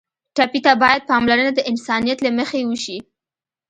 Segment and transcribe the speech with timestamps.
[0.35, 2.97] ټپي ته باید پاملرنه د انسانیت له مخې وشي.